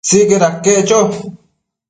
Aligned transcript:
Sicaid 0.07 0.43
aquec 0.49 0.79
cho 0.87 0.99